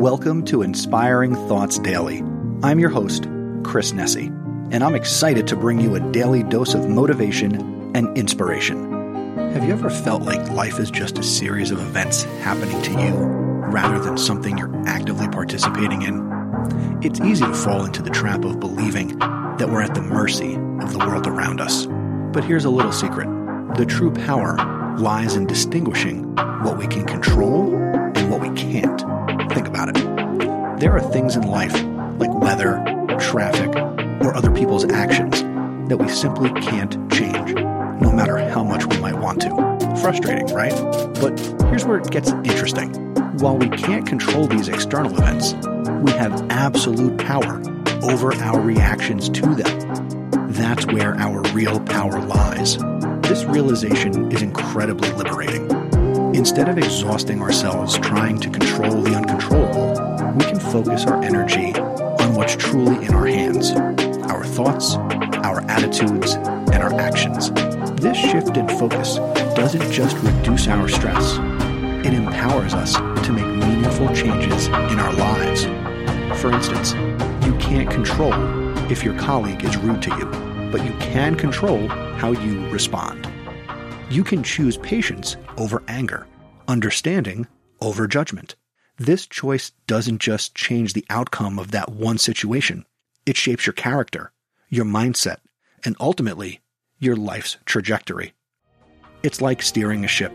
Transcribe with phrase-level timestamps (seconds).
[0.00, 2.22] Welcome to Inspiring Thoughts Daily.
[2.62, 3.28] I'm your host,
[3.64, 4.28] Chris Nesi,
[4.72, 9.36] and I'm excited to bring you a daily dose of motivation and inspiration.
[9.52, 13.12] Have you ever felt like life is just a series of events happening to you
[13.14, 16.98] rather than something you're actively participating in?
[17.02, 20.94] It's easy to fall into the trap of believing that we're at the mercy of
[20.94, 21.84] the world around us.
[22.32, 23.28] But here's a little secret
[23.76, 24.56] the true power
[24.96, 29.19] lies in distinguishing what we can control and what we can't.
[29.48, 30.80] Think about it.
[30.80, 31.74] There are things in life,
[32.18, 32.82] like weather,
[33.18, 33.74] traffic,
[34.22, 35.42] or other people's actions,
[35.88, 39.96] that we simply can't change, no matter how much we might want to.
[40.00, 40.74] Frustrating, right?
[41.20, 41.38] But
[41.68, 42.92] here's where it gets interesting.
[43.38, 45.54] While we can't control these external events,
[46.02, 47.62] we have absolute power
[48.02, 50.50] over our reactions to them.
[50.52, 52.76] That's where our real power lies.
[53.22, 55.79] This realization is incredibly liberating.
[56.40, 59.90] Instead of exhausting ourselves trying to control the uncontrollable,
[60.36, 63.72] we can focus our energy on what's truly in our hands
[64.30, 64.94] our thoughts,
[65.44, 66.36] our attitudes,
[66.72, 67.50] and our actions.
[68.00, 69.16] This shift in focus
[69.54, 71.36] doesn't just reduce our stress,
[72.06, 75.64] it empowers us to make meaningful changes in our lives.
[76.40, 76.94] For instance,
[77.44, 78.32] you can't control
[78.90, 80.24] if your colleague is rude to you,
[80.72, 83.28] but you can control how you respond.
[84.08, 86.26] You can choose patience over anger,
[86.70, 87.48] understanding
[87.80, 88.54] over judgment.
[88.96, 92.86] This choice doesn't just change the outcome of that one situation,
[93.26, 94.30] it shapes your character,
[94.68, 95.38] your mindset,
[95.84, 96.60] and ultimately,
[97.00, 98.34] your life's trajectory.
[99.24, 100.32] It's like steering a ship.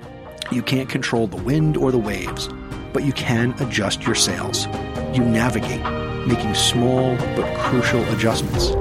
[0.52, 2.50] You can't control the wind or the waves,
[2.92, 4.66] but you can adjust your sails.
[5.14, 5.84] You navigate,
[6.28, 8.72] making small but crucial adjustments,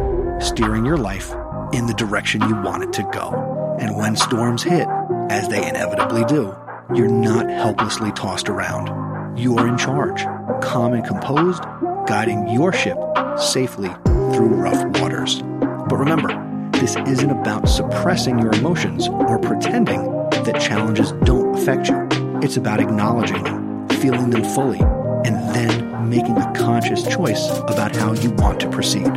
[0.44, 1.32] steering your life
[1.72, 3.76] in the direction you want it to go.
[3.78, 4.88] And when storms hit,
[5.30, 6.54] as they inevitably do,
[6.92, 9.38] you're not helplessly tossed around.
[9.38, 10.22] You're in charge,
[10.62, 11.62] calm and composed,
[12.06, 12.98] guiding your ship
[13.38, 15.40] safely through rough waters.
[15.88, 16.28] But remember,
[16.72, 22.06] this isn't about suppressing your emotions or pretending that challenges don't affect you.
[22.42, 28.12] It's about acknowledging them, feeling them fully, and then making a conscious choice about how
[28.12, 29.10] you want to proceed.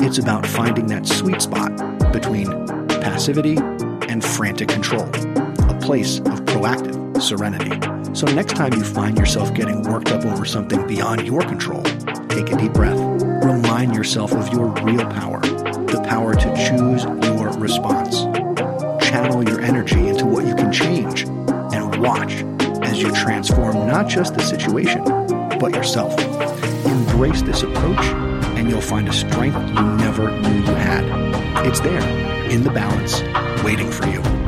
[0.00, 1.76] It's about finding that sweet spot
[2.12, 2.46] between
[2.88, 3.58] passivity
[4.08, 5.06] and frantic control,
[5.88, 7.70] place of proactive serenity.
[8.14, 11.82] So next time you find yourself getting worked up over something beyond your control,
[12.28, 12.98] take a deep breath.
[13.42, 18.18] Remind yourself of your real power, the power to choose your response.
[19.08, 22.34] Channel your energy into what you can change and watch
[22.86, 25.02] as you transform not just the situation,
[25.58, 26.12] but yourself.
[26.84, 28.04] Embrace this approach
[28.58, 31.66] and you'll find a strength you never knew you had.
[31.66, 32.06] It's there,
[32.50, 33.22] in the balance,
[33.64, 34.47] waiting for you.